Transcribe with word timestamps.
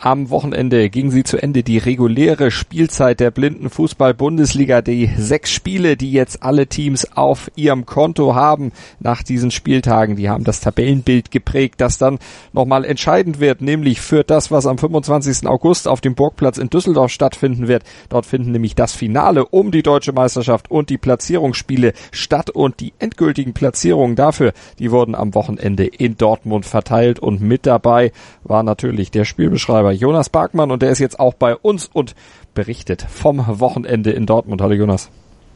Am 0.00 0.30
Wochenende 0.30 0.90
ging 0.90 1.10
sie 1.10 1.24
zu 1.24 1.42
Ende 1.42 1.64
die 1.64 1.78
reguläre 1.78 2.52
Spielzeit 2.52 3.18
der 3.18 3.32
blinden 3.32 3.68
Fußball-Bundesliga. 3.68 4.80
Die 4.80 5.10
sechs 5.18 5.50
Spiele, 5.50 5.96
die 5.96 6.12
jetzt 6.12 6.44
alle 6.44 6.68
Teams 6.68 7.16
auf 7.16 7.50
ihrem 7.56 7.84
Konto 7.84 8.36
haben 8.36 8.70
nach 9.00 9.24
diesen 9.24 9.50
Spieltagen, 9.50 10.14
die 10.14 10.30
haben 10.30 10.44
das 10.44 10.60
Tabellenbild 10.60 11.32
geprägt, 11.32 11.80
das 11.80 11.98
dann 11.98 12.20
nochmal 12.52 12.84
entscheidend 12.84 13.40
wird, 13.40 13.60
nämlich 13.60 14.00
für 14.00 14.22
das, 14.22 14.52
was 14.52 14.66
am 14.66 14.78
25. 14.78 15.48
August 15.48 15.88
auf 15.88 16.00
dem 16.00 16.14
Burgplatz 16.14 16.58
in 16.58 16.70
Düsseldorf 16.70 17.10
stattfinden 17.10 17.66
wird. 17.66 17.82
Dort 18.08 18.24
finden 18.24 18.52
nämlich 18.52 18.76
das 18.76 18.92
Finale 18.92 19.46
um 19.46 19.72
die 19.72 19.82
deutsche 19.82 20.12
Meisterschaft 20.12 20.70
und 20.70 20.90
die 20.90 20.98
Platzierungsspiele 20.98 21.92
statt 22.12 22.50
und 22.50 22.78
die 22.78 22.92
endgültigen 23.00 23.52
Platzierungen 23.52 24.14
dafür, 24.14 24.52
die 24.78 24.92
wurden 24.92 25.16
am 25.16 25.34
Wochenende 25.34 25.86
in 25.86 26.16
Dortmund 26.16 26.66
verteilt 26.66 27.18
und 27.18 27.40
mit 27.40 27.66
dabei 27.66 28.12
war 28.44 28.62
natürlich 28.62 29.10
der 29.10 29.24
Spielbeschreiber 29.24 29.87
Gastgeber 29.88 29.92
Jonas 29.92 30.28
Barkmann 30.28 30.70
und 30.70 30.82
der 30.82 30.90
ist 30.90 30.98
jetzt 30.98 31.18
auch 31.18 31.34
bei 31.34 31.56
uns 31.56 31.86
und 31.86 32.14
berichtet 32.54 33.02
vom 33.02 33.44
Wochenende 33.60 34.10
in 34.10 34.26
Dortmund. 34.26 34.60
Hallo 34.60 34.74
Jonas. 34.74 35.10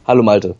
Hallo 0.05 0.21
Malte. 0.21 0.55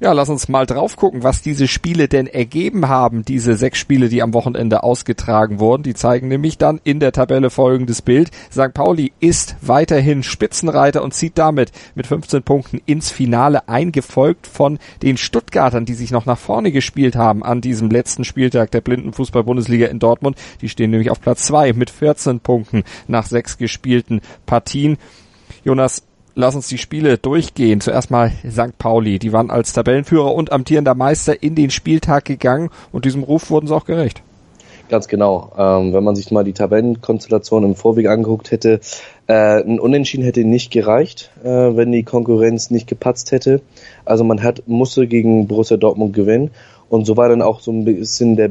Ja, 0.00 0.12
lass 0.12 0.28
uns 0.28 0.48
mal 0.48 0.66
drauf 0.66 0.96
gucken, 0.96 1.22
was 1.22 1.40
diese 1.40 1.68
Spiele 1.68 2.08
denn 2.08 2.26
ergeben 2.26 2.88
haben, 2.88 3.24
diese 3.24 3.56
sechs 3.56 3.78
Spiele, 3.78 4.08
die 4.08 4.22
am 4.22 4.34
Wochenende 4.34 4.82
ausgetragen 4.82 5.60
wurden. 5.60 5.84
Die 5.84 5.94
zeigen 5.94 6.26
nämlich 6.28 6.58
dann 6.58 6.80
in 6.82 6.98
der 6.98 7.12
Tabelle 7.12 7.50
folgendes 7.50 8.02
Bild. 8.02 8.30
St. 8.50 8.74
Pauli 8.74 9.12
ist 9.20 9.56
weiterhin 9.60 10.24
Spitzenreiter 10.24 11.02
und 11.02 11.14
zieht 11.14 11.38
damit 11.38 11.70
mit 11.94 12.08
15 12.08 12.42
Punkten 12.42 12.80
ins 12.86 13.10
Finale 13.10 13.68
eingefolgt 13.68 14.48
von 14.48 14.80
den 15.02 15.16
Stuttgartern, 15.16 15.84
die 15.84 15.94
sich 15.94 16.10
noch 16.10 16.26
nach 16.26 16.38
vorne 16.38 16.72
gespielt 16.72 17.14
haben 17.14 17.44
an 17.44 17.60
diesem 17.60 17.90
letzten 17.90 18.24
Spieltag 18.24 18.72
der 18.72 18.80
Blindenfußball-Bundesliga 18.80 19.86
in 19.86 20.00
Dortmund. 20.00 20.36
Die 20.60 20.68
stehen 20.68 20.90
nämlich 20.90 21.10
auf 21.10 21.20
Platz 21.20 21.44
zwei 21.44 21.72
mit 21.72 21.90
14 21.90 22.40
Punkten 22.40 22.82
nach 23.06 23.26
sechs 23.26 23.58
gespielten 23.58 24.22
Partien. 24.44 24.96
Jonas, 25.64 26.02
lass 26.38 26.54
uns 26.54 26.68
die 26.68 26.78
Spiele 26.78 27.18
durchgehen. 27.18 27.80
Zuerst 27.80 28.10
mal 28.10 28.30
St. 28.48 28.78
Pauli. 28.78 29.18
Die 29.18 29.32
waren 29.32 29.50
als 29.50 29.72
Tabellenführer 29.72 30.32
und 30.34 30.52
amtierender 30.52 30.94
Meister 30.94 31.42
in 31.42 31.56
den 31.56 31.70
Spieltag 31.70 32.24
gegangen 32.24 32.70
und 32.92 33.04
diesem 33.04 33.24
Ruf 33.24 33.50
wurden 33.50 33.66
sie 33.66 33.74
auch 33.74 33.84
gerecht. 33.84 34.22
Ganz 34.88 35.08
genau. 35.08 35.52
Ähm, 35.58 35.92
wenn 35.92 36.04
man 36.04 36.14
sich 36.14 36.30
mal 36.30 36.44
die 36.44 36.52
Tabellenkonstellation 36.52 37.64
im 37.64 37.74
Vorweg 37.74 38.06
angeguckt 38.06 38.52
hätte, 38.52 38.80
äh, 39.26 39.60
ein 39.62 39.80
Unentschieden 39.80 40.24
hätte 40.24 40.44
nicht 40.44 40.70
gereicht, 40.70 41.30
äh, 41.42 41.48
wenn 41.48 41.90
die 41.90 42.04
Konkurrenz 42.04 42.70
nicht 42.70 42.86
gepatzt 42.86 43.32
hätte. 43.32 43.60
Also 44.04 44.22
man 44.22 44.42
hat 44.42 44.62
musste 44.66 45.08
gegen 45.08 45.48
Borussia 45.48 45.76
Dortmund 45.76 46.14
gewinnen 46.14 46.52
und 46.88 47.04
so 47.04 47.16
war 47.16 47.28
dann 47.28 47.42
auch 47.42 47.60
so 47.60 47.72
ein 47.72 47.84
bisschen 47.84 48.36
der 48.36 48.50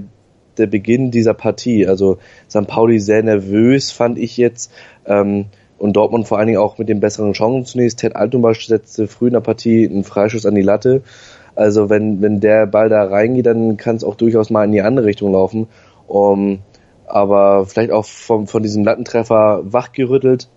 der 0.57 0.67
Beginn 0.67 1.11
dieser 1.11 1.35
Partie. 1.35 1.87
Also 1.87 2.17
St. 2.49 2.67
Pauli 2.67 2.99
sehr 2.99 3.23
nervös, 3.23 3.91
fand 3.91 4.17
ich 4.17 4.37
jetzt. 4.37 4.71
Ähm, 5.05 5.45
und 5.77 5.93
Dortmund 5.93 6.27
vor 6.27 6.37
allen 6.37 6.47
Dingen 6.47 6.59
auch 6.59 6.77
mit 6.77 6.89
den 6.89 6.99
besseren 6.99 7.33
Chancen 7.33 7.65
zunächst. 7.65 7.99
Ted 7.99 8.15
Altenbach 8.15 8.55
setzte 8.55 9.07
früh 9.07 9.27
in 9.27 9.33
der 9.33 9.41
Partie 9.41 9.87
einen 9.87 10.03
Freischuss 10.03 10.45
an 10.45 10.55
die 10.55 10.61
Latte. 10.61 11.01
Also 11.55 11.89
wenn, 11.89 12.21
wenn 12.21 12.39
der 12.39 12.67
Ball 12.67 12.89
da 12.89 13.03
reingeht, 13.03 13.45
dann 13.45 13.77
kann 13.77 13.95
es 13.95 14.03
auch 14.03 14.15
durchaus 14.15 14.49
mal 14.49 14.63
in 14.65 14.71
die 14.71 14.81
andere 14.81 15.05
Richtung 15.07 15.31
laufen. 15.31 15.67
Um, 16.07 16.59
aber 17.05 17.65
vielleicht 17.65 17.91
auch 17.91 18.05
vom, 18.05 18.47
von 18.47 18.63
diesem 18.63 18.83
Lattentreffer 18.83 19.61
wachgerüttelt, 19.63 20.49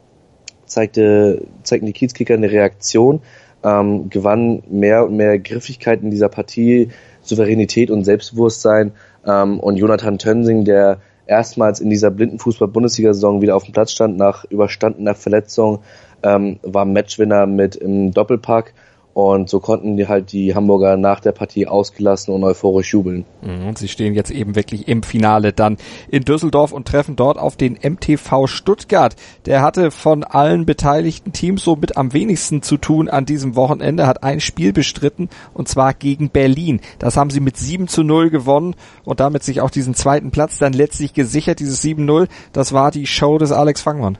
zeigte, 0.66 1.42
zeigten 1.62 1.86
die 1.86 1.92
Kiezkicker 1.92 2.34
eine 2.34 2.50
Reaktion, 2.50 3.20
ähm, 3.64 4.10
gewann 4.10 4.62
mehr 4.68 5.06
und 5.06 5.16
mehr 5.16 5.38
Griffigkeit 5.38 6.02
in 6.02 6.10
dieser 6.10 6.28
Partie, 6.28 6.88
Souveränität 7.22 7.90
und 7.90 8.04
Selbstbewusstsein. 8.04 8.92
Ähm, 9.26 9.60
und 9.60 9.76
Jonathan 9.76 10.18
Tönsing, 10.18 10.64
der 10.64 11.00
erstmals 11.30 11.80
in 11.80 11.88
dieser 11.88 12.10
blinden 12.10 12.38
Fußball-Bundesliga-Saison 12.38 13.40
wieder 13.40 13.56
auf 13.56 13.64
dem 13.64 13.72
Platz 13.72 13.92
stand. 13.92 14.18
Nach 14.18 14.44
überstandener 14.44 15.14
Verletzung, 15.14 15.80
ähm, 16.22 16.58
war 16.62 16.84
Matchwinner 16.84 17.46
mit 17.46 17.76
im 17.76 18.12
Doppelpack 18.12 18.74
und 19.12 19.48
so 19.50 19.58
konnten 19.58 19.96
die 19.96 20.06
halt 20.06 20.30
die 20.32 20.54
Hamburger 20.54 20.96
nach 20.96 21.18
der 21.20 21.32
Partie 21.32 21.66
ausgelassen 21.66 22.32
und 22.32 22.44
euphorisch 22.44 22.92
jubeln. 22.92 23.24
Mhm, 23.42 23.68
und 23.68 23.78
sie 23.78 23.88
stehen 23.88 24.14
jetzt 24.14 24.30
eben 24.30 24.54
wirklich 24.54 24.86
im 24.86 25.02
Finale 25.02 25.52
dann 25.52 25.78
in 26.10 26.24
Düsseldorf 26.24 26.72
und 26.72 26.86
treffen 26.86 27.16
dort 27.16 27.36
auf 27.36 27.56
den 27.56 27.76
MTV 27.82 28.46
Stuttgart. 28.46 29.16
Der 29.46 29.62
hatte 29.62 29.90
von 29.90 30.22
allen 30.22 30.64
beteiligten 30.64 31.32
Teams 31.32 31.64
so 31.64 31.74
mit 31.74 31.96
am 31.96 32.12
wenigsten 32.12 32.62
zu 32.62 32.76
tun 32.76 33.08
an 33.08 33.26
diesem 33.26 33.56
Wochenende, 33.56 34.06
hat 34.06 34.22
ein 34.22 34.40
Spiel 34.40 34.72
bestritten 34.72 35.28
und 35.54 35.66
zwar 35.66 35.92
gegen 35.92 36.30
Berlin. 36.30 36.80
Das 37.00 37.16
haben 37.16 37.30
sie 37.30 37.40
mit 37.40 37.56
7 37.56 37.88
zu 37.88 38.04
0 38.04 38.30
gewonnen 38.30 38.76
und 39.04 39.18
damit 39.18 39.42
sich 39.42 39.60
auch 39.60 39.70
diesen 39.70 39.94
zweiten 39.94 40.30
Platz 40.30 40.58
dann 40.58 40.72
letztlich 40.72 41.14
gesichert. 41.14 41.58
Dieses 41.58 41.82
7-0, 41.82 42.28
das 42.52 42.72
war 42.72 42.92
die 42.92 43.06
Show 43.06 43.38
des 43.38 43.50
Alex 43.50 43.82
Fangmann. 43.82 44.18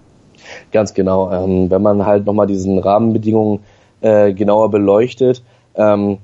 Ganz 0.72 0.94
genau. 0.94 1.30
Ähm, 1.30 1.70
wenn 1.70 1.82
man 1.82 2.06
halt 2.06 2.26
nochmal 2.26 2.48
diesen 2.48 2.78
Rahmenbedingungen 2.78 3.60
äh, 4.00 4.32
genauer 4.32 4.70
beleuchtet. 4.70 5.42
Ähm, 5.74 6.18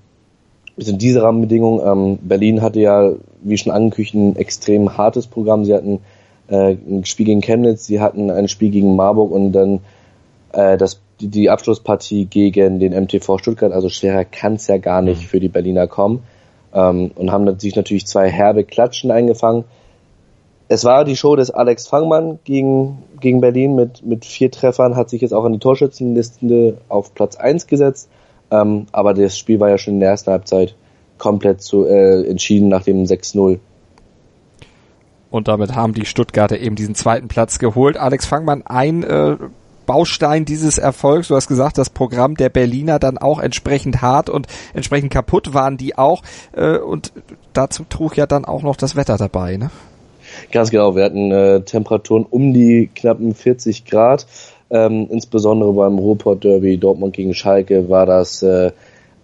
sind 0.76 1.00
diese 1.00 1.22
Rahmenbedingungen. 1.22 1.80
Ähm, 1.84 2.18
Berlin 2.22 2.62
hatte 2.62 2.80
ja, 2.80 3.12
wie 3.42 3.56
schon 3.56 3.72
angekündigt, 3.72 4.14
ein 4.14 4.36
extrem 4.36 4.96
hartes 4.96 5.26
Programm. 5.26 5.64
Sie 5.64 5.74
hatten 5.74 6.00
äh, 6.48 6.72
ein 6.72 7.04
Spiel 7.04 7.26
gegen 7.26 7.40
Chemnitz, 7.40 7.86
sie 7.86 8.00
hatten 8.00 8.30
ein 8.30 8.48
Spiel 8.48 8.70
gegen 8.70 8.94
Marburg 8.94 9.32
und 9.32 9.52
dann 9.52 9.80
äh, 10.52 10.76
das, 10.76 11.00
die, 11.20 11.28
die 11.28 11.50
Abschlusspartie 11.50 12.26
gegen 12.26 12.78
den 12.78 12.92
MTV 12.92 13.38
Stuttgart. 13.38 13.72
Also 13.72 13.88
schwerer 13.88 14.24
kann 14.24 14.54
es 14.54 14.66
ja 14.66 14.76
gar 14.76 15.02
nicht 15.02 15.22
mhm. 15.22 15.26
für 15.26 15.40
die 15.40 15.48
Berliner 15.48 15.86
kommen. 15.86 16.22
Ähm, 16.74 17.10
und 17.14 17.32
haben 17.32 17.58
sich 17.58 17.74
natürlich 17.74 18.06
zwei 18.06 18.28
herbe 18.28 18.64
Klatschen 18.64 19.10
eingefangen 19.10 19.64
es 20.68 20.84
war 20.84 21.04
die 21.04 21.16
Show 21.16 21.36
des 21.36 21.50
Alex 21.50 21.86
Fangmann 21.86 22.38
gegen, 22.44 23.02
gegen 23.20 23.40
Berlin 23.40 23.76
mit, 23.76 24.04
mit 24.04 24.24
vier 24.24 24.50
Treffern, 24.50 24.96
hat 24.96 25.10
sich 25.10 25.22
jetzt 25.22 25.32
auch 25.32 25.44
an 25.44 25.52
die 25.52 25.58
Torschützenliste 25.58 26.78
auf 26.88 27.14
Platz 27.14 27.36
eins 27.36 27.66
gesetzt. 27.66 28.08
Ähm, 28.50 28.86
aber 28.92 29.14
das 29.14 29.38
Spiel 29.38 29.60
war 29.60 29.70
ja 29.70 29.78
schon 29.78 29.94
in 29.94 30.00
der 30.00 30.10
ersten 30.10 30.30
Halbzeit 30.30 30.74
komplett 31.18 31.62
zu, 31.62 31.86
äh, 31.86 32.28
entschieden 32.28 32.68
nach 32.68 32.82
dem 32.82 33.04
6-0. 33.04 33.58
Und 35.30 35.48
damit 35.48 35.74
haben 35.74 35.94
die 35.94 36.06
Stuttgarter 36.06 36.58
eben 36.58 36.76
diesen 36.76 36.94
zweiten 36.94 37.28
Platz 37.28 37.58
geholt. 37.58 37.96
Alex 37.96 38.26
Fangmann, 38.26 38.62
ein 38.64 39.02
äh, 39.02 39.36
Baustein 39.86 40.44
dieses 40.44 40.78
Erfolgs. 40.78 41.28
Du 41.28 41.36
hast 41.36 41.48
gesagt, 41.48 41.78
das 41.78 41.90
Programm 41.90 42.34
der 42.34 42.48
Berliner 42.48 42.98
dann 42.98 43.18
auch 43.18 43.38
entsprechend 43.38 44.02
hart 44.02 44.28
und 44.28 44.46
entsprechend 44.74 45.12
kaputt 45.12 45.54
waren 45.54 45.76
die 45.76 45.96
auch. 45.96 46.22
Äh, 46.52 46.78
und 46.78 47.12
dazu 47.52 47.84
trug 47.88 48.16
ja 48.16 48.26
dann 48.26 48.44
auch 48.44 48.62
noch 48.62 48.76
das 48.76 48.96
Wetter 48.96 49.16
dabei, 49.16 49.56
ne? 49.56 49.70
Ganz 50.52 50.70
genau, 50.70 50.94
wir 50.96 51.04
hatten 51.04 51.30
äh, 51.30 51.60
Temperaturen 51.62 52.26
um 52.28 52.52
die 52.52 52.90
knappen 52.94 53.34
40 53.34 53.84
Grad. 53.84 54.26
Ähm, 54.68 55.06
insbesondere 55.10 55.72
beim 55.72 55.98
Ruhrport 55.98 56.42
Derby 56.42 56.76
Dortmund 56.76 57.14
gegen 57.14 57.34
Schalke 57.34 57.88
war 57.88 58.04
das 58.06 58.42
äh, 58.42 58.72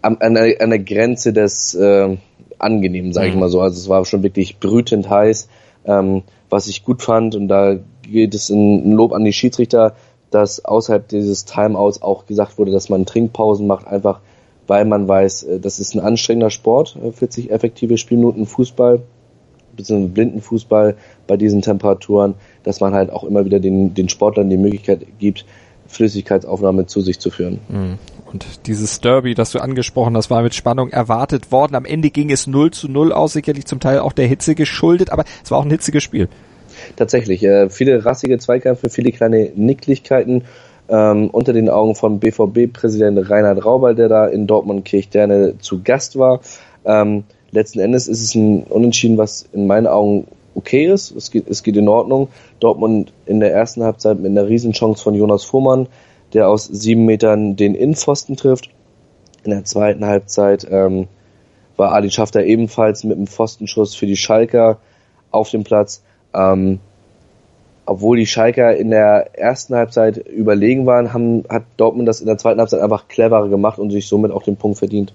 an, 0.01 0.19
an, 0.21 0.35
der, 0.35 0.61
an 0.61 0.71
der 0.71 0.79
Grenze 0.79 1.33
des 1.33 1.75
äh, 1.75 2.17
Angenehmen, 2.59 3.13
sage 3.13 3.29
ich 3.29 3.35
mhm. 3.35 3.41
mal 3.41 3.49
so. 3.49 3.61
Also 3.61 3.79
es 3.79 3.89
war 3.89 4.05
schon 4.05 4.23
wirklich 4.23 4.61
brütend 4.61 5.11
heiß, 5.11 5.49
ähm, 5.85 6.23
was 6.49 6.69
ich 6.69 6.85
gut 6.85 7.03
fand. 7.03 7.35
Und 7.35 7.49
da 7.49 7.77
geht 8.03 8.35
es 8.35 8.51
in, 8.51 8.85
in 8.85 8.93
Lob 8.93 9.13
an 9.13 9.25
die 9.25 9.33
Schiedsrichter, 9.33 9.95
dass 10.31 10.65
außerhalb 10.65 11.09
dieses 11.09 11.45
Timeouts 11.45 12.03
auch 12.03 12.27
gesagt 12.27 12.59
wurde, 12.59 12.71
dass 12.71 12.89
man 12.89 13.05
Trinkpausen 13.05 13.67
macht, 13.67 13.87
einfach 13.87 14.21
weil 14.67 14.85
man 14.85 15.09
weiß, 15.09 15.43
äh, 15.45 15.61
das 15.61 15.81
ist 15.81 15.95
ein 15.95 16.01
anstrengender 16.01 16.51
Sport, 16.51 16.97
40 17.15 17.51
äh, 17.51 17.53
effektive 17.53 17.99
Spielminuten 17.99 18.47
Fußball 18.47 19.03
bzw. 19.77 20.07
Blindenfußball 20.07 20.97
bei 21.27 21.37
diesen 21.37 21.63
Temperaturen, 21.63 22.35
dass 22.63 22.81
man 22.81 22.95
halt 22.95 23.11
auch 23.11 23.25
immer 23.25 23.45
wieder 23.45 23.61
den, 23.61 23.95
den 23.95 24.09
Sportlern 24.09 24.51
die 24.51 24.57
Möglichkeit 24.57 25.07
gibt, 25.19 25.45
Flüssigkeitsaufnahme 25.87 26.87
zu 26.87 27.01
sich 27.01 27.19
zu 27.19 27.31
führen. 27.31 27.59
Mhm. 27.69 27.99
Und 28.33 28.67
dieses 28.67 29.01
Derby, 29.01 29.35
das 29.35 29.53
du 29.53 29.59
angesprochen 29.59 30.17
hast, 30.17 30.31
war 30.31 30.43
mit 30.43 30.55
Spannung 30.55 30.89
erwartet 30.89 31.53
worden. 31.53 31.75
Am 31.75 31.85
Ende 31.85 32.11
ging 32.11 32.31
es 32.31 32.47
0 32.47 32.71
zu 32.71 32.89
0 32.89 33.13
aus, 33.13 33.35
sicherlich 33.35 33.67
zum 33.67 33.79
Teil 33.79 33.99
auch 33.99 34.15
der 34.15 34.27
Hitze 34.27 34.55
geschuldet, 34.55 35.11
aber 35.11 35.25
es 35.45 35.51
war 35.51 35.59
auch 35.59 35.65
ein 35.65 35.71
hitziges 35.71 36.03
Spiel. 36.03 36.29
Tatsächlich, 36.97 37.45
äh, 37.45 37.69
viele 37.69 38.05
rassige 38.05 38.39
Zweikämpfe, 38.39 38.89
viele 38.89 39.13
kleine 39.13 39.51
Nicklichkeiten 39.55 40.45
ähm, 40.89 41.29
unter 41.31 41.53
den 41.53 41.69
Augen 41.69 41.95
von 41.95 42.21
BVB-Präsident 42.21 43.31
Reinhard 43.31 43.65
Rauber, 43.65 43.95
der 43.95 44.09
da 44.09 44.27
in 44.27 44.47
Dortmund 44.47 44.85
Kirchderne 44.87 45.59
zu 45.59 45.83
Gast 45.83 46.19
war. 46.19 46.41
Ähm, 46.85 47.25
letzten 47.53 47.79
Endes 47.79 48.09
ist 48.09 48.23
es 48.23 48.35
ein 48.35 48.65
Unentschieden, 48.65 49.19
was 49.19 49.47
in 49.53 49.67
meinen 49.67 49.87
Augen 49.87 50.27
okay 50.55 50.87
ist. 50.87 51.13
Es 51.13 51.31
geht, 51.31 51.49
es 51.49 51.63
geht 51.63 51.77
in 51.77 51.89
Ordnung. 51.89 52.29
Dortmund 52.61 53.13
in 53.27 53.41
der 53.41 53.53
ersten 53.53 53.85
Halbzeit 53.85 54.19
mit 54.19 54.31
einer 54.31 54.49
Riesenchance 54.49 55.03
von 55.03 55.15
Jonas 55.15 55.45
Fuhrmann, 55.45 55.87
der 56.33 56.49
aus 56.49 56.65
sieben 56.67 57.05
Metern 57.05 57.57
den 57.57 57.75
Innenpfosten 57.75 58.37
trifft. 58.37 58.71
In 59.45 59.51
der 59.51 59.65
zweiten 59.65 60.05
Halbzeit 60.05 60.67
ähm, 60.71 61.09
war 61.77 61.93
Ali 61.93 62.11
Schafter 62.11 62.45
ebenfalls 62.45 63.05
mit 63.05 63.17
einem 63.17 63.27
Pfostenschuss 63.27 63.95
für 63.95 64.07
die 64.07 64.17
Schalker 64.17 64.79
auf 65.31 65.51
dem 65.51 65.65
Platz. 65.65 66.03
Ähm, 66.35 66.81
obwohl 67.85 68.17
die 68.17 68.27
Schalker 68.27 68.77
in 68.77 68.91
der 68.91 69.37
ersten 69.39 69.75
Halbzeit 69.75 70.17
überlegen 70.17 70.87
waren, 70.87 71.13
haben, 71.13 71.45
hat 71.49 71.65
Dortmund 71.77 72.07
das 72.07 72.21
in 72.21 72.27
der 72.27 72.39
zweiten 72.39 72.61
Halbzeit 72.61 72.81
einfach 72.81 73.09
cleverer 73.09 73.49
gemacht 73.49 73.79
und 73.79 73.91
sich 73.91 74.07
somit 74.07 74.31
auch 74.31 74.45
den 74.45 74.57
Punkt 74.57 74.79
verdient. 74.79 75.13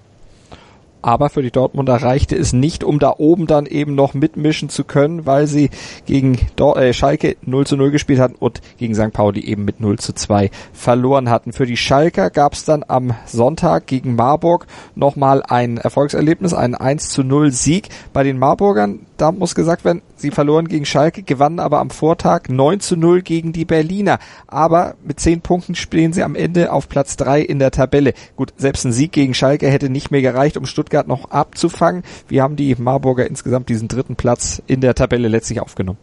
Aber 1.07 1.29
für 1.29 1.41
die 1.41 1.51
Dortmunder 1.51 1.95
reichte 1.95 2.35
es 2.35 2.51
nicht, 2.51 2.83
um 2.83 2.99
da 2.99 3.13
oben 3.17 3.47
dann 3.47 3.65
eben 3.65 3.95
noch 3.95 4.13
mitmischen 4.13 4.67
zu 4.67 4.83
können, 4.83 5.25
weil 5.25 5.47
sie 5.47 5.69
gegen 6.05 6.37
Dor 6.57 6.75
äh, 6.75 6.91
Schalke 6.91 7.37
0 7.43 7.65
zu 7.65 7.77
0 7.77 7.91
gespielt 7.91 8.19
hatten 8.19 8.35
und 8.37 8.59
gegen 8.77 8.93
St. 8.93 9.13
Pauli 9.13 9.39
eben 9.39 9.63
mit 9.63 9.79
0 9.79 9.99
zu 9.99 10.11
2 10.11 10.51
verloren 10.73 11.29
hatten. 11.29 11.53
Für 11.53 11.65
die 11.65 11.77
Schalker 11.77 12.29
gab 12.29 12.55
es 12.55 12.65
dann 12.65 12.83
am 12.85 13.13
Sonntag 13.25 13.87
gegen 13.87 14.15
Marburg 14.15 14.67
nochmal 14.95 15.43
ein 15.47 15.77
Erfolgserlebnis, 15.77 16.53
einen 16.53 16.75
1 16.75 17.07
zu 17.07 17.23
0 17.23 17.53
Sieg. 17.53 17.87
Bei 18.11 18.23
den 18.23 18.37
Marburgern, 18.37 19.06
da 19.17 19.31
muss 19.31 19.55
gesagt 19.55 19.83
werden, 19.83 20.01
sie 20.15 20.31
verloren 20.31 20.67
gegen 20.67 20.85
Schalke, 20.85 21.23
gewannen 21.23 21.59
aber 21.59 21.79
am 21.79 21.89
Vortag 21.89 22.49
9 22.49 22.79
zu 22.79 22.95
0 22.95 23.21
gegen 23.21 23.51
die 23.51 23.65
Berliner. 23.65 24.19
Aber 24.47 24.95
mit 25.03 25.19
10 25.19 25.41
Punkten 25.41 25.75
stehen 25.75 26.13
sie 26.13 26.23
am 26.23 26.35
Ende 26.35 26.71
auf 26.71 26.87
Platz 26.87 27.17
3 27.17 27.41
in 27.41 27.59
der 27.59 27.71
Tabelle. 27.71 28.13
Gut, 28.35 28.53
selbst 28.57 28.85
ein 28.85 28.91
Sieg 28.91 29.11
gegen 29.11 29.33
Schalke 29.33 29.69
hätte 29.69 29.89
nicht 29.89 30.11
mehr 30.11 30.21
gereicht, 30.21 30.57
um 30.57 30.65
Stuttgart 30.65 31.07
noch 31.07 31.31
abzufangen. 31.31 32.03
Wie 32.27 32.41
haben 32.41 32.55
die 32.55 32.75
Marburger 32.77 33.27
insgesamt 33.27 33.69
diesen 33.69 33.87
dritten 33.87 34.15
Platz 34.15 34.61
in 34.67 34.81
der 34.81 34.95
Tabelle 34.95 35.27
letztlich 35.27 35.59
aufgenommen? 35.59 35.99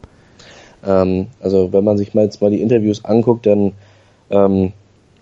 Ähm, 0.84 1.28
also 1.40 1.72
wenn 1.72 1.84
man 1.84 1.96
sich 1.96 2.14
mal 2.14 2.24
jetzt 2.24 2.42
mal 2.42 2.50
die 2.50 2.62
Interviews 2.62 3.04
anguckt, 3.04 3.46
dann 3.46 3.72
ähm, 4.30 4.72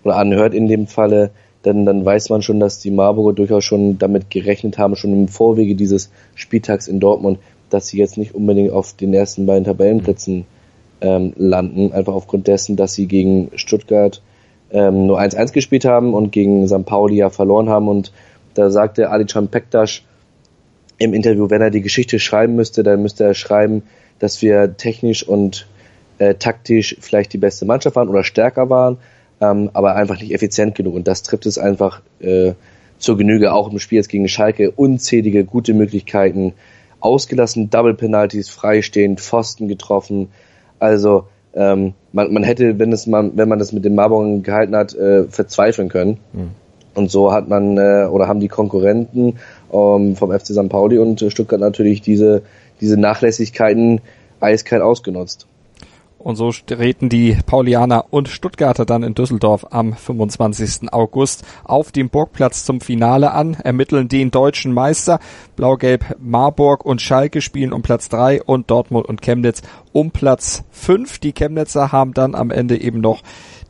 oder 0.03 0.17
anhört 0.17 0.53
in 0.53 0.67
dem 0.67 0.87
Falle, 0.87 1.31
dann, 1.63 1.85
dann 1.85 2.03
weiß 2.03 2.29
man 2.29 2.41
schon, 2.41 2.59
dass 2.59 2.79
die 2.79 2.91
Marburger 2.91 3.33
durchaus 3.33 3.63
schon 3.63 3.97
damit 3.97 4.29
gerechnet 4.29 4.77
haben, 4.77 4.95
schon 4.95 5.13
im 5.13 5.27
Vorwege 5.29 5.75
dieses 5.75 6.11
Spieltags 6.35 6.87
in 6.87 6.99
Dortmund, 6.99 7.39
dass 7.73 7.87
sie 7.87 7.97
jetzt 7.97 8.17
nicht 8.17 8.35
unbedingt 8.35 8.71
auf 8.71 8.93
den 8.93 9.13
ersten 9.13 9.45
beiden 9.45 9.63
Tabellenplätzen 9.63 10.45
ähm, 11.01 11.33
landen, 11.35 11.91
einfach 11.91 12.13
aufgrund 12.13 12.47
dessen, 12.47 12.75
dass 12.75 12.93
sie 12.93 13.07
gegen 13.07 13.51
Stuttgart 13.55 14.21
ähm, 14.71 15.07
nur 15.07 15.19
1-1 15.19 15.53
gespielt 15.53 15.85
haben 15.85 16.13
und 16.13 16.31
gegen 16.31 16.67
St. 16.67 16.85
Pauli 16.85 17.15
ja 17.15 17.29
verloren 17.29 17.69
haben 17.69 17.87
und 17.87 18.11
da 18.53 18.69
sagte 18.69 19.09
Alican 19.09 19.47
Pektas 19.47 20.01
im 20.97 21.13
Interview, 21.13 21.49
wenn 21.49 21.61
er 21.61 21.71
die 21.71 21.81
Geschichte 21.81 22.19
schreiben 22.19 22.55
müsste, 22.55 22.83
dann 22.83 23.01
müsste 23.01 23.23
er 23.23 23.33
schreiben, 23.33 23.83
dass 24.19 24.41
wir 24.41 24.77
technisch 24.77 25.27
und 25.27 25.67
äh, 26.19 26.35
taktisch 26.35 26.95
vielleicht 26.99 27.33
die 27.33 27.37
beste 27.37 27.65
Mannschaft 27.65 27.95
waren 27.95 28.09
oder 28.09 28.23
stärker 28.23 28.69
waren, 28.69 28.97
ähm, 29.41 29.71
aber 29.73 29.95
einfach 29.95 30.19
nicht 30.19 30.33
effizient 30.33 30.75
genug. 30.75 30.95
Und 30.95 31.07
das 31.07 31.23
trifft 31.23 31.45
es 31.45 31.57
einfach 31.57 32.01
äh, 32.19 32.53
zur 32.99 33.17
Genüge, 33.17 33.53
auch 33.53 33.71
im 33.71 33.79
Spiel 33.79 33.97
jetzt 33.97 34.09
gegen 34.09 34.27
Schalke. 34.29 34.71
Unzählige 34.71 35.43
gute 35.43 35.73
Möglichkeiten, 35.73 36.53
ausgelassen, 37.03 37.69
Double 37.69 37.93
Penalties, 37.93 38.49
freistehend, 38.49 39.19
Pfosten 39.19 39.67
getroffen. 39.67 40.29
Also 40.79 41.25
ähm, 41.53 41.93
man, 42.11 42.33
man 42.33 42.43
hätte, 42.43 42.79
wenn 42.79 42.91
es 42.91 43.07
man, 43.07 43.37
wenn 43.37 43.49
man 43.49 43.59
das 43.59 43.73
mit 43.73 43.85
den 43.85 43.95
Marburgern 43.95 44.43
gehalten 44.43 44.75
hat, 44.75 44.93
äh, 44.95 45.25
verzweifeln 45.25 45.89
können. 45.89 46.19
Mhm. 46.31 46.51
Und 46.95 47.11
so 47.11 47.33
hat 47.33 47.49
man 47.49 47.77
äh, 47.77 48.07
oder 48.09 48.27
haben 48.27 48.39
die 48.39 48.47
Konkurrenten 48.47 49.39
ähm, 49.71 50.15
vom 50.15 50.31
FC 50.31 50.47
St. 50.47 50.69
Pauli 50.69 50.97
und 50.97 51.21
äh, 51.21 51.29
Stuttgart 51.29 51.59
natürlich 51.59 52.01
diese 52.01 52.43
diese 52.81 52.97
Nachlässigkeiten 52.97 54.01
eiskalt 54.39 54.81
ausgenutzt. 54.81 55.47
Und 56.23 56.37
so 56.37 56.51
treten 56.51 57.09
die 57.09 57.37
Paulianer 57.45 58.05
und 58.09 58.29
Stuttgarter 58.29 58.85
dann 58.85 59.03
in 59.03 59.13
Düsseldorf 59.13 59.65
am 59.71 59.93
25. 59.93 60.93
August 60.93 61.43
auf 61.65 61.91
dem 61.91 62.09
Burgplatz 62.09 62.63
zum 62.63 62.79
Finale 62.79 63.33
an, 63.33 63.55
ermitteln 63.55 64.07
den 64.07 64.31
deutschen 64.31 64.73
Meister. 64.73 65.19
Blau-Gelb 65.57 66.15
Marburg 66.19 66.85
und 66.85 67.01
Schalke 67.01 67.41
spielen 67.41 67.73
um 67.73 67.81
Platz 67.81 68.07
3 68.07 68.41
und 68.41 68.71
Dortmund 68.71 69.05
und 69.05 69.21
Chemnitz 69.21 69.63
um 69.91 70.11
Platz 70.11 70.63
5. 70.71 71.19
Die 71.19 71.33
Chemnitzer 71.33 71.91
haben 71.91 72.13
dann 72.13 72.35
am 72.35 72.51
Ende 72.51 72.79
eben 72.79 73.01
noch 73.01 73.21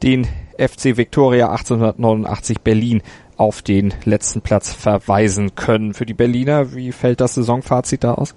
den 0.04 0.28
FC 0.60 0.96
Victoria 0.96 1.50
1889 1.50 2.62
Berlin 2.62 3.02
auf 3.36 3.64
den 3.64 3.96
letzten 4.06 4.42
Platz 4.42 4.72
verweisen 4.72 5.56
können. 5.56 5.96
Für 5.96 6.06
die 6.06 6.14
Berliner, 6.14 6.76
wie 6.76 6.92
fällt 6.92 7.20
das 7.20 7.34
Saisonfazit 7.34 8.04
da 8.04 8.14
aus? 8.14 8.36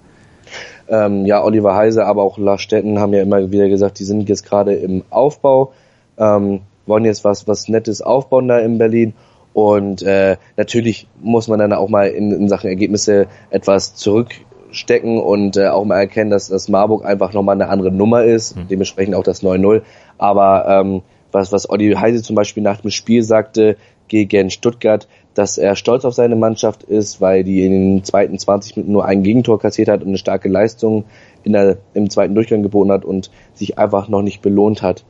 Ähm, 0.88 1.26
ja, 1.26 1.42
Oliver 1.42 1.74
Heise, 1.74 2.06
aber 2.06 2.22
auch 2.22 2.38
Lars 2.38 2.62
Stetten 2.62 2.98
haben 2.98 3.12
ja 3.12 3.22
immer 3.22 3.50
wieder 3.50 3.68
gesagt, 3.68 3.98
die 3.98 4.04
sind 4.04 4.28
jetzt 4.28 4.44
gerade 4.44 4.74
im 4.74 5.02
Aufbau, 5.10 5.72
ähm, 6.18 6.60
wollen 6.86 7.04
jetzt 7.04 7.24
was, 7.24 7.48
was 7.48 7.68
Nettes 7.68 8.02
aufbauen 8.02 8.48
da 8.48 8.58
in 8.58 8.78
Berlin. 8.78 9.14
Und 9.52 10.02
äh, 10.02 10.36
natürlich 10.56 11.08
muss 11.20 11.48
man 11.48 11.58
dann 11.58 11.72
auch 11.72 11.88
mal 11.88 12.08
in, 12.08 12.30
in 12.30 12.48
Sachen 12.48 12.68
Ergebnisse 12.68 13.26
etwas 13.50 13.94
zurückstecken 13.94 15.18
und 15.18 15.56
äh, 15.56 15.68
auch 15.68 15.84
mal 15.84 15.98
erkennen, 15.98 16.30
dass 16.30 16.48
das 16.48 16.68
Marburg 16.68 17.04
einfach 17.04 17.32
nochmal 17.32 17.54
eine 17.54 17.68
andere 17.68 17.90
Nummer 17.90 18.24
ist, 18.24 18.56
mhm. 18.56 18.68
dementsprechend 18.68 19.14
auch 19.14 19.22
das 19.22 19.42
9-0. 19.42 19.82
Aber 20.18 20.66
ähm, 20.68 21.02
was, 21.32 21.52
was 21.52 21.68
Olli 21.70 21.94
Heise 21.94 22.22
zum 22.22 22.36
Beispiel 22.36 22.62
nach 22.62 22.82
dem 22.82 22.90
Spiel 22.90 23.22
sagte 23.22 23.76
gegen 24.08 24.50
Stuttgart, 24.50 25.08
dass 25.36 25.58
er 25.58 25.76
stolz 25.76 26.06
auf 26.06 26.14
seine 26.14 26.34
Mannschaft 26.34 26.82
ist, 26.82 27.20
weil 27.20 27.44
die 27.44 27.64
in 27.64 27.72
den 27.72 28.04
zweiten 28.04 28.38
20 28.38 28.76
Minuten 28.76 28.92
nur 28.92 29.04
ein 29.04 29.22
Gegentor 29.22 29.58
kassiert 29.58 29.88
hat 29.88 30.00
und 30.00 30.08
eine 30.08 30.18
starke 30.18 30.48
Leistung 30.48 31.04
in 31.44 31.52
der, 31.52 31.76
im 31.92 32.08
zweiten 32.08 32.34
Durchgang 32.34 32.62
geboten 32.62 32.90
hat 32.90 33.04
und 33.04 33.30
sich 33.52 33.78
einfach 33.78 34.08
noch 34.08 34.22
nicht 34.22 34.40
belohnt 34.40 34.80
hat 34.80 35.04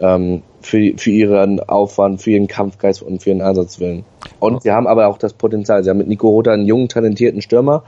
ähm, 0.00 0.42
für, 0.62 0.94
für 0.96 1.10
ihren 1.10 1.60
Aufwand, 1.60 2.22
für 2.22 2.30
ihren 2.30 2.46
Kampfgeist 2.46 3.02
und 3.02 3.22
für 3.22 3.28
ihren 3.28 3.42
Einsatzwillen. 3.42 4.06
Und 4.40 4.62
sie 4.62 4.72
haben 4.72 4.86
aber 4.86 5.06
auch 5.06 5.18
das 5.18 5.34
Potenzial. 5.34 5.84
Sie 5.84 5.90
haben 5.90 5.98
mit 5.98 6.08
Nico 6.08 6.28
Rota 6.28 6.52
einen 6.52 6.66
jungen, 6.66 6.88
talentierten 6.88 7.42
Stürmer. 7.42 7.84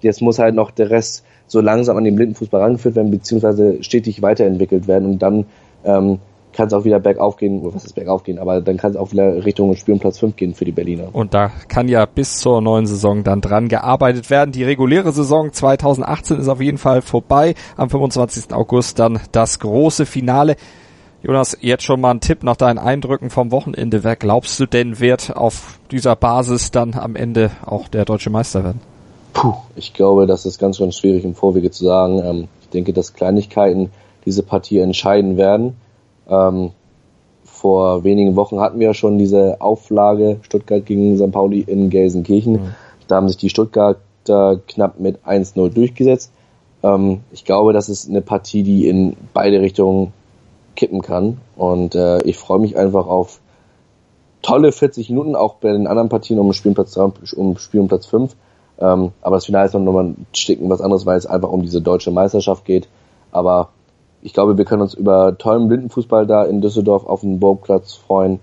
Jetzt 0.00 0.22
muss 0.22 0.40
halt 0.40 0.56
noch 0.56 0.72
der 0.72 0.90
Rest 0.90 1.24
so 1.46 1.60
langsam 1.60 1.96
an 1.96 2.02
den 2.02 2.16
Blindenfußball 2.16 2.60
rangeführt 2.60 2.96
werden, 2.96 3.12
beziehungsweise 3.12 3.80
stetig 3.84 4.22
weiterentwickelt 4.22 4.88
werden 4.88 5.08
und 5.08 5.22
dann 5.22 5.46
ähm, 5.84 6.18
kann 6.52 6.68
es 6.68 6.72
auch 6.72 6.84
wieder 6.84 7.00
bergauf 7.00 7.36
gehen, 7.36 7.60
was 7.62 7.84
ist 7.84 7.94
bergauf 7.94 8.22
gehen, 8.24 8.38
aber 8.38 8.60
dann 8.60 8.76
kann 8.76 8.90
es 8.90 8.96
auch 8.96 9.12
wieder 9.12 9.44
Richtung 9.44 9.74
Spielplatz 9.76 10.18
5 10.18 10.36
gehen 10.36 10.54
für 10.54 10.64
die 10.64 10.72
Berliner. 10.72 11.08
Und 11.12 11.34
da 11.34 11.50
kann 11.68 11.88
ja 11.88 12.06
bis 12.06 12.38
zur 12.38 12.60
neuen 12.60 12.86
Saison 12.86 13.24
dann 13.24 13.40
dran 13.40 13.68
gearbeitet 13.68 14.30
werden. 14.30 14.52
Die 14.52 14.64
reguläre 14.64 15.12
Saison 15.12 15.52
2018 15.52 16.38
ist 16.38 16.48
auf 16.48 16.60
jeden 16.60 16.78
Fall 16.78 17.02
vorbei. 17.02 17.54
Am 17.76 17.90
25. 17.90 18.52
August 18.52 18.98
dann 18.98 19.20
das 19.32 19.58
große 19.58 20.06
Finale. 20.06 20.56
Jonas, 21.22 21.56
jetzt 21.60 21.84
schon 21.84 22.00
mal 22.00 22.10
ein 22.10 22.20
Tipp 22.20 22.42
nach 22.42 22.56
deinen 22.56 22.78
Eindrücken 22.78 23.30
vom 23.30 23.52
Wochenende. 23.52 24.02
Wer 24.02 24.16
glaubst 24.16 24.58
du 24.58 24.66
denn 24.66 24.98
wird 24.98 25.36
auf 25.36 25.78
dieser 25.92 26.16
Basis 26.16 26.72
dann 26.72 26.94
am 26.94 27.14
Ende 27.14 27.52
auch 27.64 27.86
der 27.86 28.04
deutsche 28.04 28.30
Meister 28.30 28.64
werden? 28.64 28.80
Puh, 29.32 29.54
ich 29.76 29.94
glaube, 29.94 30.26
das 30.26 30.46
ist 30.46 30.58
ganz, 30.58 30.78
ganz 30.78 30.96
schwierig 30.96 31.24
im 31.24 31.34
Vorwege 31.34 31.70
zu 31.70 31.84
sagen. 31.84 32.18
Ähm, 32.18 32.48
ich 32.60 32.68
denke, 32.70 32.92
dass 32.92 33.14
Kleinigkeiten 33.14 33.90
diese 34.24 34.42
Partie 34.42 34.78
entscheiden 34.78 35.36
werden. 35.36 35.76
Ähm, 36.28 36.70
vor 37.44 38.04
wenigen 38.04 38.36
Wochen 38.36 38.60
hatten 38.60 38.80
wir 38.80 38.94
schon 38.94 39.18
diese 39.18 39.60
Auflage 39.60 40.38
Stuttgart 40.42 40.84
gegen 40.84 41.16
St. 41.16 41.30
Pauli 41.30 41.60
in 41.60 41.90
Gelsenkirchen. 41.90 42.54
Mhm. 42.54 42.74
Da 43.08 43.16
haben 43.16 43.28
sich 43.28 43.36
die 43.36 43.50
Stuttgarter 43.50 44.60
knapp 44.66 44.98
mit 44.98 45.24
1-0 45.24 45.68
durchgesetzt. 45.70 46.32
Ähm, 46.82 47.20
ich 47.30 47.44
glaube, 47.44 47.72
das 47.72 47.88
ist 47.88 48.08
eine 48.08 48.20
Partie, 48.20 48.62
die 48.62 48.88
in 48.88 49.16
beide 49.32 49.60
Richtungen 49.60 50.12
kippen 50.76 51.02
kann. 51.02 51.38
Und 51.56 51.94
äh, 51.94 52.22
ich 52.22 52.38
freue 52.38 52.58
mich 52.58 52.76
einfach 52.76 53.06
auf 53.06 53.40
tolle 54.42 54.72
40 54.72 55.08
Minuten, 55.10 55.36
auch 55.36 55.54
bei 55.54 55.72
den 55.72 55.86
anderen 55.86 56.08
Partien 56.08 56.38
um 56.38 56.52
Spielplatz 56.52 56.92
3, 56.92 57.12
um 57.36 57.58
Spiel 57.58 57.80
um 57.80 57.88
Platz 57.88 58.06
5. 58.06 58.34
Ähm, 58.78 59.12
aber 59.20 59.36
das 59.36 59.46
Finale 59.46 59.66
ist 59.66 59.74
noch 59.74 59.92
mal 59.92 60.04
ein 60.04 60.26
Stück 60.32 60.58
was 60.62 60.80
anderes, 60.80 61.06
weil 61.06 61.16
es 61.16 61.26
einfach 61.26 61.50
um 61.50 61.62
diese 61.62 61.80
deutsche 61.80 62.10
Meisterschaft 62.10 62.64
geht. 62.64 62.88
Aber 63.30 63.68
ich 64.22 64.32
glaube, 64.32 64.56
wir 64.56 64.64
können 64.64 64.82
uns 64.82 64.94
über 64.94 65.36
tollen 65.36 65.68
Blindenfußball 65.68 66.26
da 66.26 66.44
in 66.44 66.60
Düsseldorf 66.60 67.04
auf 67.06 67.20
dem 67.20 67.40
Burgplatz 67.40 67.94
freuen. 67.94 68.40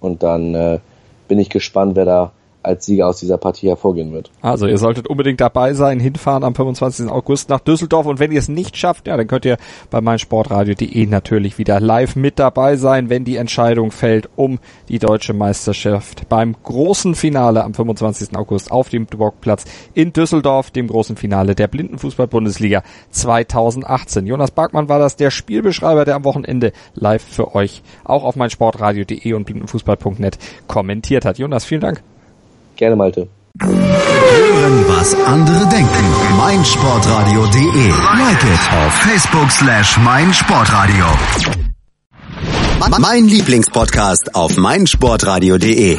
Und 0.00 0.22
dann 0.22 0.54
äh, 0.54 0.78
bin 1.26 1.38
ich 1.38 1.50
gespannt, 1.50 1.96
wer 1.96 2.04
da 2.04 2.32
als 2.62 2.86
Sieger 2.86 3.06
aus 3.08 3.20
dieser 3.20 3.38
Partie 3.38 3.68
hervorgehen 3.68 4.12
wird. 4.12 4.30
Also 4.42 4.66
ihr 4.66 4.78
solltet 4.78 5.08
unbedingt 5.08 5.40
dabei 5.40 5.74
sein, 5.74 6.00
hinfahren 6.00 6.44
am 6.44 6.54
25. 6.54 7.10
August 7.10 7.48
nach 7.48 7.60
Düsseldorf 7.60 8.06
und 8.06 8.18
wenn 8.18 8.32
ihr 8.32 8.38
es 8.38 8.48
nicht 8.48 8.76
schafft, 8.76 9.06
ja, 9.06 9.16
dann 9.16 9.26
könnt 9.26 9.44
ihr 9.44 9.56
bei 9.90 10.00
meinsportradio.de 10.00 11.06
natürlich 11.06 11.58
wieder 11.58 11.80
live 11.80 12.16
mit 12.16 12.38
dabei 12.38 12.76
sein, 12.76 13.08
wenn 13.08 13.24
die 13.24 13.36
Entscheidung 13.36 13.90
fällt 13.90 14.28
um 14.36 14.58
die 14.88 14.98
deutsche 14.98 15.32
Meisterschaft 15.32 16.28
beim 16.28 16.54
großen 16.62 17.14
Finale 17.14 17.64
am 17.64 17.74
25. 17.74 18.36
August 18.36 18.70
auf 18.70 18.88
dem 18.88 19.06
Burgplatz 19.06 19.64
in 19.94 20.12
Düsseldorf, 20.12 20.70
dem 20.70 20.88
großen 20.88 21.16
Finale 21.16 21.54
der 21.54 21.68
Blindenfußball-Bundesliga 21.68 22.82
2018. 23.10 24.26
Jonas 24.26 24.50
Barkmann 24.50 24.88
war 24.88 24.98
das, 24.98 25.16
der 25.16 25.30
Spielbeschreiber, 25.30 26.04
der 26.04 26.16
am 26.16 26.24
Wochenende 26.24 26.72
live 26.94 27.22
für 27.22 27.54
euch 27.54 27.82
auch 28.04 28.24
auf 28.24 28.36
meinsportradio.de 28.36 29.32
und 29.32 29.44
blindenfußball.net 29.44 30.38
kommentiert 30.66 31.24
hat. 31.24 31.38
Jonas, 31.38 31.64
vielen 31.64 31.80
Dank. 31.80 32.02
Gerne, 32.80 32.96
Malte. 32.96 33.28
Hören, 33.60 34.84
was 34.88 35.14
andere 35.26 35.66
denken. 35.68 36.04
meinsportradio.de. 36.38 37.88
Like 38.16 38.42
it 38.42 38.62
auf 38.80 38.92
Facebook 38.94 39.50
slash 39.50 39.98
meinsportradio. 39.98 41.04
Mein 42.98 43.26
Lieblingspodcast 43.28 44.34
auf 44.34 44.56
meinsportradio.de. 44.56 45.98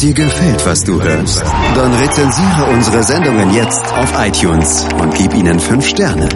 Dir 0.00 0.12
gefällt, 0.12 0.66
was 0.66 0.84
du 0.84 1.02
hörst? 1.02 1.42
Dann 1.74 1.94
rezensiere 1.94 2.66
unsere 2.70 3.02
Sendungen 3.02 3.54
jetzt 3.54 3.82
auf 3.94 4.12
iTunes 4.18 4.86
und 5.00 5.14
gib 5.14 5.32
ihnen 5.32 5.58
fünf 5.58 5.86
Sterne. 5.86 6.28